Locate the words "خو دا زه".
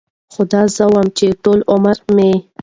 0.33-0.85